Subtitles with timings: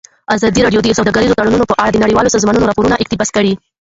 [0.35, 3.53] ازادي راډیو د سوداګریز تړونونه په اړه د نړیوالو سازمانونو راپورونه اقتباس کړي.